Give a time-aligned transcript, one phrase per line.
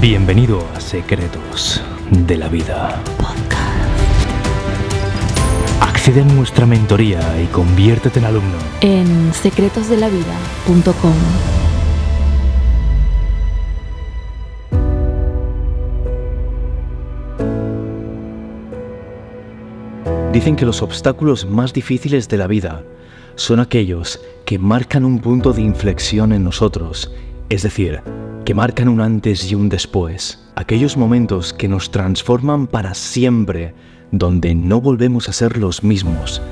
[0.00, 3.00] Bienvenido a Secretos de la Vida.
[5.80, 8.56] Accede a nuestra mentoría y conviértete en alumno.
[8.80, 11.14] en secretosdelavida.com.
[20.32, 22.82] Dicen que los obstáculos más difíciles de la vida
[23.34, 27.12] son aquellos que marcan un punto de inflexión en nosotros,
[27.48, 28.00] es decir,
[28.44, 33.74] que marcan un antes y un después, aquellos momentos que nos transforman para siempre,
[34.10, 36.42] donde no volvemos a ser los mismos,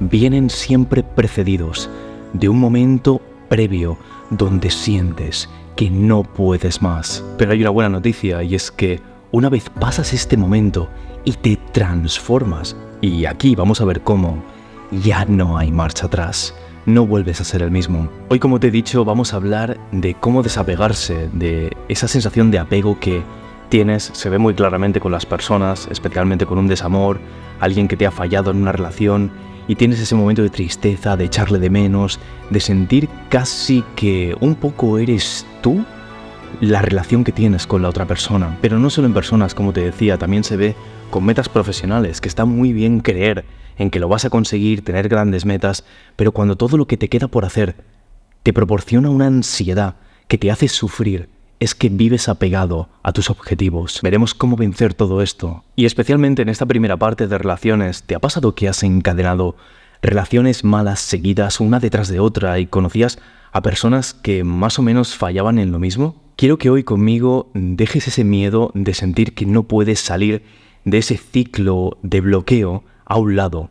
[0.00, 1.88] vienen siempre precedidos
[2.32, 3.96] de un momento previo
[4.30, 7.24] donde sientes que no puedes más.
[7.38, 10.88] Pero hay una buena noticia y es que una vez pasas este momento
[11.24, 14.42] y te transformas, y aquí vamos a ver cómo,
[14.90, 16.54] ya no hay marcha atrás,
[16.86, 18.08] no vuelves a ser el mismo.
[18.30, 22.60] Hoy como te he dicho vamos a hablar de cómo desapegarse de esa sensación de
[22.60, 23.22] apego que
[23.68, 27.18] tienes, se ve muy claramente con las personas, especialmente con un desamor,
[27.60, 29.30] alguien que te ha fallado en una relación
[29.68, 34.54] y tienes ese momento de tristeza, de echarle de menos, de sentir casi que un
[34.54, 35.84] poco eres tú
[36.60, 38.56] la relación que tienes con la otra persona.
[38.60, 40.74] Pero no solo en personas, como te decía, también se ve
[41.10, 43.44] con metas profesionales, que está muy bien creer
[43.78, 45.84] en que lo vas a conseguir, tener grandes metas,
[46.16, 47.76] pero cuando todo lo que te queda por hacer
[48.42, 49.96] te proporciona una ansiedad
[50.28, 54.00] que te hace sufrir, es que vives apegado a tus objetivos.
[54.02, 55.64] Veremos cómo vencer todo esto.
[55.74, 59.56] Y especialmente en esta primera parte de relaciones, ¿te ha pasado que has encadenado
[60.02, 63.18] relaciones malas seguidas una detrás de otra y conocías
[63.52, 66.22] a personas que más o menos fallaban en lo mismo?
[66.36, 70.42] Quiero que hoy conmigo dejes ese miedo de sentir que no puedes salir
[70.84, 73.70] de ese ciclo de bloqueo a un lado.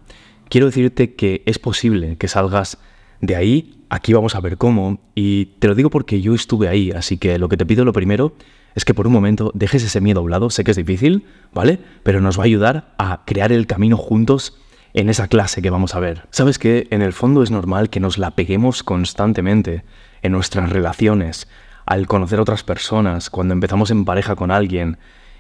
[0.49, 2.77] Quiero decirte que es posible que salgas
[3.21, 6.91] de ahí, aquí vamos a ver cómo, y te lo digo porque yo estuve ahí,
[6.91, 8.33] así que lo que te pido lo primero
[8.75, 11.25] es que por un momento dejes ese miedo a un lado, sé que es difícil,
[11.53, 11.79] ¿vale?
[12.03, 14.57] Pero nos va a ayudar a crear el camino juntos
[14.95, 16.25] en esa clase que vamos a ver.
[16.31, 19.83] Sabes que en el fondo es normal que nos la peguemos constantemente
[20.21, 21.49] en nuestras relaciones,
[21.85, 24.97] al conocer otras personas, cuando empezamos en pareja con alguien,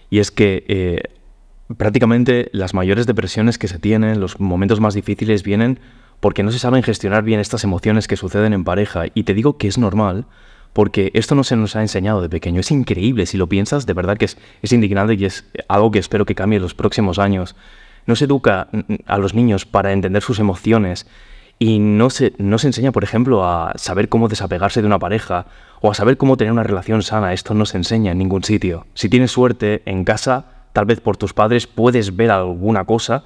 [0.09, 1.03] y es que eh,
[1.77, 5.79] prácticamente las mayores depresiones que se tienen, los momentos más difíciles vienen
[6.19, 9.05] porque no se saben gestionar bien estas emociones que suceden en pareja.
[9.13, 10.25] Y te digo que es normal
[10.73, 12.59] porque esto no se nos ha enseñado de pequeño.
[12.59, 15.99] Es increíble, si lo piensas, de verdad que es, es indignante y es algo que
[15.99, 17.55] espero que cambie en los próximos años.
[18.05, 21.07] No se educa mm, a los niños para entender sus emociones
[21.57, 25.45] y no se, no se enseña, por ejemplo, a saber cómo desapegarse de una pareja
[25.81, 27.33] o a saber cómo tener una relación sana.
[27.33, 28.87] Esto no se enseña en ningún sitio.
[28.93, 33.23] Si tienes suerte, en casa tal vez por tus padres puedes ver alguna cosa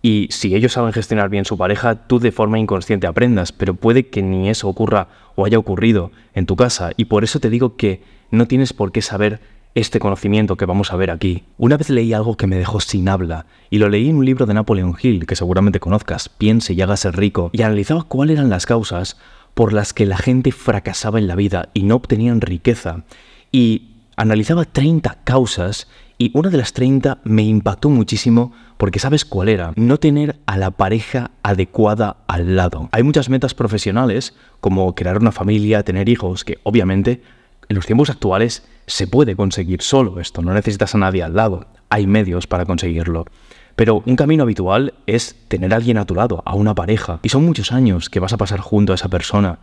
[0.00, 4.06] y si ellos saben gestionar bien su pareja, tú de forma inconsciente aprendas, pero puede
[4.06, 7.76] que ni eso ocurra o haya ocurrido en tu casa y por eso te digo
[7.76, 9.40] que no tienes por qué saber
[9.76, 11.44] este conocimiento que vamos a ver aquí.
[11.58, 14.46] Una vez leí algo que me dejó sin habla, y lo leí en un libro
[14.46, 18.64] de Napoleon Hill, que seguramente conozcas, Piense y hágase rico, y analizaba cuáles eran las
[18.64, 19.18] causas
[19.52, 23.04] por las que la gente fracasaba en la vida y no obtenían riqueza.
[23.52, 29.50] Y analizaba 30 causas y una de las 30 me impactó muchísimo porque sabes cuál
[29.50, 32.88] era, no tener a la pareja adecuada al lado.
[32.92, 37.20] Hay muchas metas profesionales, como crear una familia, tener hijos, que obviamente
[37.68, 41.66] en los tiempos actuales se puede conseguir solo esto, no necesitas a nadie al lado,
[41.88, 43.26] hay medios para conseguirlo.
[43.74, 47.28] Pero un camino habitual es tener a alguien a tu lado, a una pareja, y
[47.28, 49.58] son muchos años que vas a pasar junto a esa persona.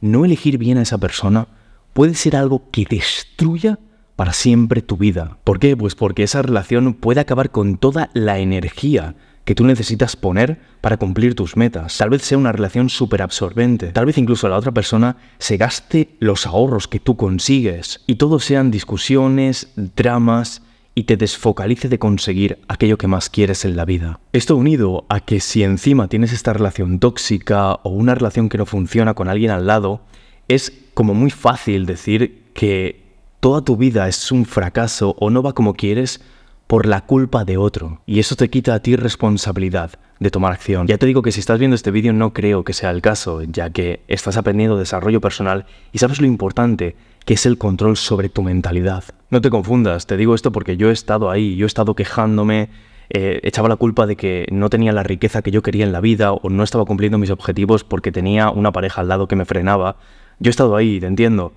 [0.00, 1.48] No elegir bien a esa persona
[1.94, 3.78] puede ser algo que destruya
[4.16, 5.38] para siempre tu vida.
[5.44, 5.76] ¿Por qué?
[5.76, 10.96] Pues porque esa relación puede acabar con toda la energía que tú necesitas poner para
[10.96, 11.96] cumplir tus metas.
[11.98, 13.88] Tal vez sea una relación súper absorbente.
[13.88, 18.02] Tal vez incluso la otra persona se gaste los ahorros que tú consigues.
[18.06, 20.62] Y todo sean discusiones, dramas
[20.94, 24.20] y te desfocalice de conseguir aquello que más quieres en la vida.
[24.32, 28.66] Esto unido a que si encima tienes esta relación tóxica o una relación que no
[28.66, 30.02] funciona con alguien al lado,
[30.48, 33.02] es como muy fácil decir que
[33.40, 36.20] toda tu vida es un fracaso o no va como quieres
[36.66, 38.00] por la culpa de otro.
[38.06, 40.86] Y eso te quita a ti responsabilidad de tomar acción.
[40.86, 43.42] Ya te digo que si estás viendo este vídeo no creo que sea el caso,
[43.42, 48.28] ya que estás aprendiendo desarrollo personal y sabes lo importante que es el control sobre
[48.28, 49.04] tu mentalidad.
[49.30, 52.70] No te confundas, te digo esto porque yo he estado ahí, yo he estado quejándome,
[53.10, 56.00] eh, echaba la culpa de que no tenía la riqueza que yo quería en la
[56.00, 59.44] vida o no estaba cumpliendo mis objetivos porque tenía una pareja al lado que me
[59.44, 59.96] frenaba.
[60.38, 61.52] Yo he estado ahí, te entiendo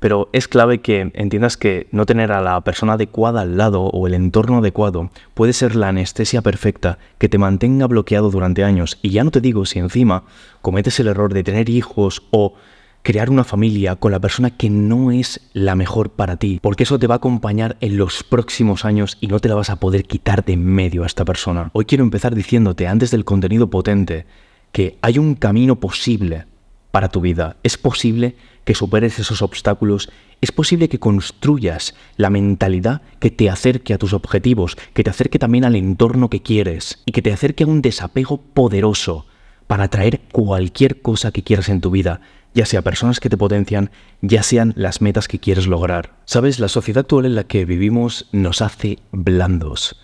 [0.00, 4.06] pero es clave que entiendas que no tener a la persona adecuada al lado o
[4.06, 8.98] el entorno adecuado puede ser la anestesia perfecta que te mantenga bloqueado durante años.
[9.02, 10.24] Y ya no te digo si encima
[10.62, 12.54] cometes el error de tener hijos o
[13.02, 16.98] crear una familia con la persona que no es la mejor para ti, porque eso
[16.98, 20.04] te va a acompañar en los próximos años y no te la vas a poder
[20.04, 21.70] quitar de en medio a esta persona.
[21.72, 24.26] Hoy quiero empezar diciéndote, antes del contenido potente,
[24.72, 26.44] que hay un camino posible
[26.90, 27.56] para tu vida.
[27.62, 30.10] Es posible que superes esos obstáculos,
[30.40, 35.38] es posible que construyas la mentalidad que te acerque a tus objetivos, que te acerque
[35.38, 39.26] también al entorno que quieres y que te acerque a un desapego poderoso
[39.66, 42.20] para atraer cualquier cosa que quieras en tu vida,
[42.54, 43.90] ya sea personas que te potencian,
[44.20, 46.16] ya sean las metas que quieres lograr.
[46.24, 50.00] Sabes, la sociedad actual en la que vivimos nos hace blandos.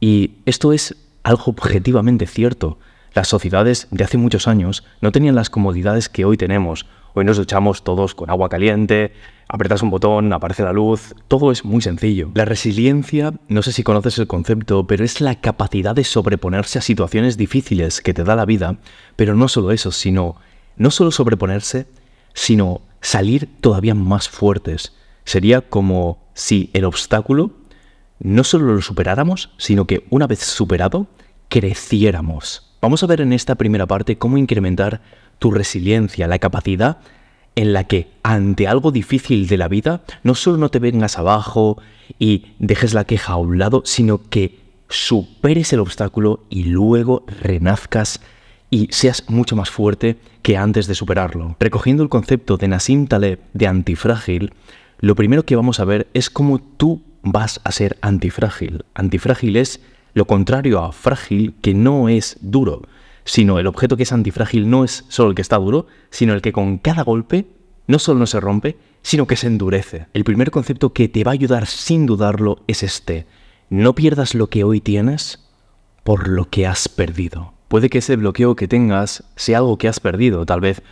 [0.00, 2.78] Y esto es algo objetivamente cierto.
[3.14, 6.86] Las sociedades de hace muchos años no tenían las comodidades que hoy tenemos.
[7.18, 9.14] Hoy nos duchamos todos con agua caliente,
[9.48, 12.30] apretas un botón, aparece la luz, todo es muy sencillo.
[12.34, 16.82] La resiliencia, no sé si conoces el concepto, pero es la capacidad de sobreponerse a
[16.82, 18.76] situaciones difíciles que te da la vida,
[19.16, 20.36] pero no solo eso, sino
[20.76, 21.86] no solo sobreponerse,
[22.34, 24.92] sino salir todavía más fuertes.
[25.24, 27.52] Sería como si el obstáculo
[28.18, 31.06] no solo lo superáramos, sino que una vez superado,
[31.48, 32.74] creciéramos.
[32.82, 35.00] Vamos a ver en esta primera parte cómo incrementar
[35.38, 36.98] tu resiliencia, la capacidad
[37.56, 41.80] en la que ante algo difícil de la vida, no solo no te vengas abajo
[42.18, 48.20] y dejes la queja a un lado, sino que superes el obstáculo y luego renazcas
[48.70, 51.56] y seas mucho más fuerte que antes de superarlo.
[51.58, 54.52] Recogiendo el concepto de Nassim Taleb de antifrágil,
[54.98, 58.84] lo primero que vamos a ver es cómo tú vas a ser antifrágil.
[58.94, 59.80] Antifrágil es
[60.14, 62.82] lo contrario a frágil, que no es duro,
[63.26, 66.40] sino el objeto que es antifrágil no es solo el que está duro, sino el
[66.40, 67.46] que con cada golpe
[67.86, 70.06] no solo no se rompe, sino que se endurece.
[70.14, 73.26] El primer concepto que te va a ayudar sin dudarlo es este.
[73.68, 75.44] No pierdas lo que hoy tienes
[76.04, 77.52] por lo que has perdido.
[77.68, 80.82] Puede que ese bloqueo que tengas sea algo que has perdido, tal vez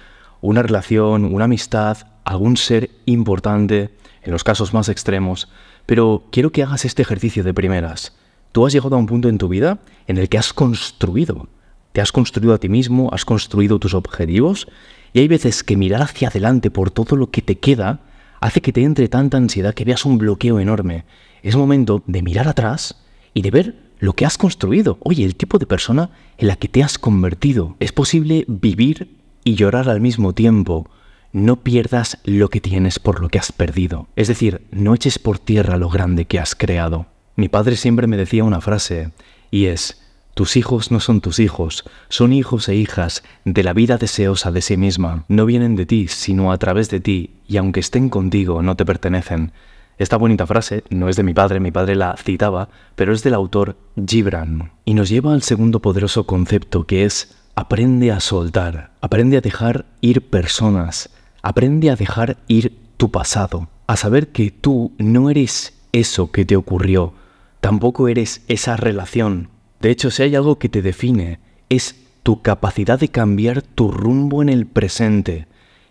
[0.40, 3.90] una relación, una amistad, algún ser importante,
[4.22, 5.48] en los casos más extremos,
[5.86, 8.16] pero quiero que hagas este ejercicio de primeras.
[8.52, 11.48] Tú has llegado a un punto en tu vida en el que has construido,
[11.94, 14.66] te has construido a ti mismo, has construido tus objetivos,
[15.12, 18.00] y hay veces que mirar hacia adelante por todo lo que te queda
[18.40, 21.04] hace que te entre tanta ansiedad que veas un bloqueo enorme.
[21.44, 23.00] Es momento de mirar atrás
[23.32, 24.98] y de ver lo que has construido.
[25.04, 27.76] Oye, el tipo de persona en la que te has convertido.
[27.78, 30.90] Es posible vivir y llorar al mismo tiempo.
[31.32, 34.08] No pierdas lo que tienes por lo que has perdido.
[34.16, 37.06] Es decir, no eches por tierra lo grande que has creado.
[37.36, 39.12] Mi padre siempre me decía una frase,
[39.52, 40.03] y es,
[40.34, 44.62] tus hijos no son tus hijos, son hijos e hijas de la vida deseosa de
[44.62, 45.24] sí misma.
[45.28, 48.84] No vienen de ti, sino a través de ti, y aunque estén contigo, no te
[48.84, 49.52] pertenecen.
[49.96, 53.34] Esta bonita frase no es de mi padre, mi padre la citaba, pero es del
[53.34, 53.76] autor
[54.06, 59.40] Gibran y nos lleva al segundo poderoso concepto que es aprende a soltar, aprende a
[59.40, 61.10] dejar ir personas,
[61.42, 66.56] aprende a dejar ir tu pasado, a saber que tú no eres eso que te
[66.56, 67.14] ocurrió,
[67.60, 69.53] tampoco eres esa relación.
[69.84, 74.40] De hecho, si hay algo que te define, es tu capacidad de cambiar tu rumbo
[74.40, 75.46] en el presente.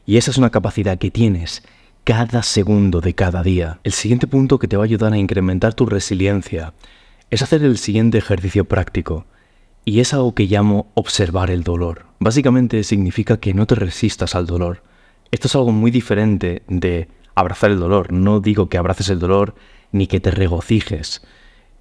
[0.08, 1.62] Y esa es una capacidad que tienes
[2.04, 3.80] cada segundo de cada día.
[3.84, 6.74] El siguiente punto que te va a ayudar a incrementar tu resiliencia
[7.30, 9.28] es hacer el siguiente ejercicio práctico,
[9.86, 12.08] y es algo que llamo observar el dolor.
[12.18, 14.82] Básicamente significa que no te resistas al dolor.
[15.30, 18.12] Esto es algo muy diferente de abrazar el dolor.
[18.12, 19.54] No digo que abraces el dolor
[19.92, 21.22] ni que te regocijes.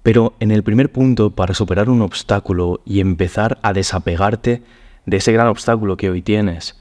[0.03, 4.61] Pero en el primer punto, para superar un obstáculo y empezar a desapegarte
[5.05, 6.77] de ese gran obstáculo que hoy tienes,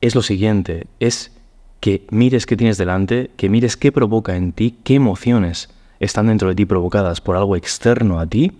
[0.00, 1.32] es lo siguiente, es
[1.80, 6.48] que mires qué tienes delante, que mires qué provoca en ti, qué emociones están dentro
[6.48, 8.52] de ti provocadas por algo externo a ti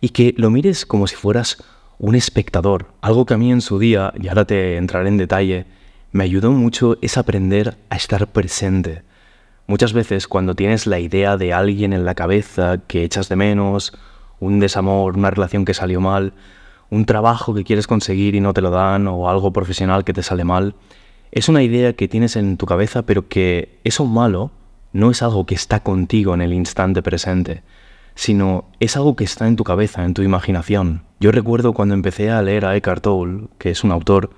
[0.00, 1.62] y que lo mires como si fueras
[1.98, 2.86] un espectador.
[3.02, 5.66] Algo que a mí en su día, y ahora te entraré en detalle,
[6.12, 9.02] me ayudó mucho es aprender a estar presente.
[9.70, 13.92] Muchas veces cuando tienes la idea de alguien en la cabeza que echas de menos,
[14.40, 16.32] un desamor, una relación que salió mal,
[16.90, 20.24] un trabajo que quieres conseguir y no te lo dan o algo profesional que te
[20.24, 20.74] sale mal,
[21.30, 24.50] es una idea que tienes en tu cabeza, pero que eso malo
[24.92, 27.62] no es algo que está contigo en el instante presente,
[28.16, 31.04] sino es algo que está en tu cabeza, en tu imaginación.
[31.20, 34.30] Yo recuerdo cuando empecé a leer a Eckhart Tolle, que es un autor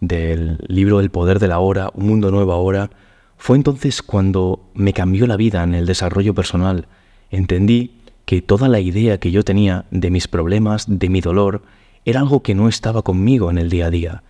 [0.00, 2.90] del libro El poder de la hora, Un mundo nuevo ahora,
[3.38, 6.88] fue entonces cuando me cambió la vida en el desarrollo personal.
[7.30, 11.62] Entendí que toda la idea que yo tenía de mis problemas, de mi dolor,
[12.04, 14.22] era algo que no estaba conmigo en el día a día.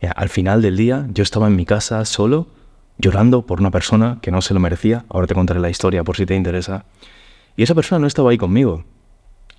[0.00, 2.46] Eh, al final del día yo estaba en mi casa solo,
[2.96, 5.04] llorando por una persona que no se lo merecía.
[5.08, 6.86] Ahora te contaré la historia por si te interesa.
[7.56, 8.84] Y esa persona no estaba ahí conmigo.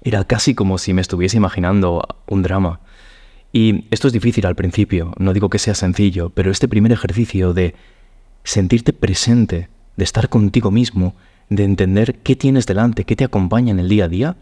[0.01, 2.79] Era casi como si me estuviese imaginando un drama.
[3.51, 7.53] Y esto es difícil al principio, no digo que sea sencillo, pero este primer ejercicio
[7.53, 7.73] de
[8.45, 11.15] sentirte presente, de estar contigo mismo,
[11.49, 14.35] de entender qué tienes delante, qué te acompaña en el día a día,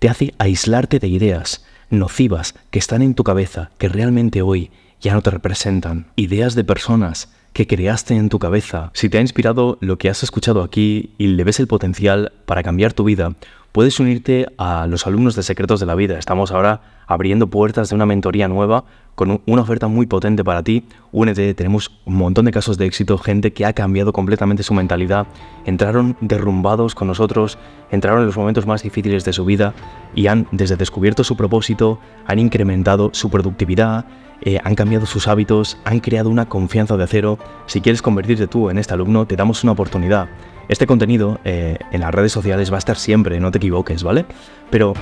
[0.00, 5.14] te hace aislarte de ideas nocivas que están en tu cabeza, que realmente hoy ya
[5.14, 6.06] no te representan.
[6.16, 8.90] Ideas de personas que creaste en tu cabeza.
[8.94, 12.62] Si te ha inspirado lo que has escuchado aquí y le ves el potencial para
[12.62, 13.34] cambiar tu vida,
[13.72, 16.18] puedes unirte a los alumnos de Secretos de la Vida.
[16.18, 18.84] Estamos ahora abriendo puertas de una mentoría nueva
[19.16, 20.84] con una oferta muy potente para ti.
[21.10, 25.26] Únete, tenemos un montón de casos de éxito, gente que ha cambiado completamente su mentalidad,
[25.66, 27.58] entraron derrumbados con nosotros,
[27.90, 29.74] entraron en los momentos más difíciles de su vida
[30.14, 34.06] y han desde descubierto su propósito, han incrementado su productividad,
[34.42, 37.38] eh, han cambiado sus hábitos, han creado una confianza de acero.
[37.66, 40.28] Si quieres convertirte tú en este alumno, te damos una oportunidad.
[40.68, 44.26] Este contenido eh, en las redes sociales va a estar siempre, no te equivoques, ¿vale?
[44.70, 44.94] Pero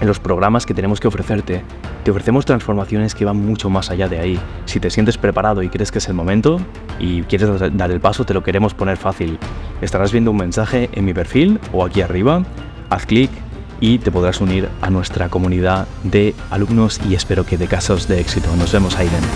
[0.00, 1.62] en los programas que tenemos que ofrecerte,
[2.04, 4.40] te ofrecemos transformaciones que van mucho más allá de ahí.
[4.64, 6.60] Si te sientes preparado y crees que es el momento
[6.98, 9.38] y quieres dar el paso, te lo queremos poner fácil.
[9.80, 12.42] Estarás viendo un mensaje en mi perfil o aquí arriba.
[12.90, 13.30] Haz clic
[13.80, 18.20] y te podrás unir a nuestra comunidad de alumnos y espero que de casos de
[18.20, 18.54] éxito.
[18.56, 19.30] Nos vemos ahí dentro.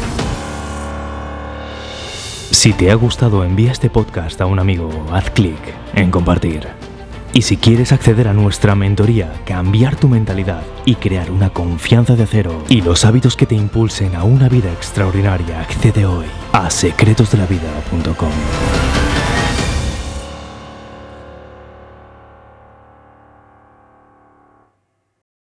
[2.51, 5.59] Si te ha gustado, envía este podcast a un amigo, haz clic
[5.95, 6.90] en compartir.
[7.33, 12.25] Y si quieres acceder a nuestra mentoría, cambiar tu mentalidad y crear una confianza de
[12.25, 19.00] acero y los hábitos que te impulsen a una vida extraordinaria, accede hoy a secretosdelavida.com.